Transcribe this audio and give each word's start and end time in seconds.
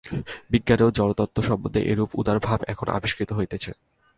বিজ্ঞানেও 0.51 0.89
জড়তত্ত্ব 0.91 1.37
সম্বন্ধে 1.41 1.79
এইরূপ 1.81 2.09
উদার 2.19 2.37
ভাব 2.39 2.59
এখন 2.67 2.87
আবিষ্কৃত 2.97 3.29
হইতেছে। 3.33 3.71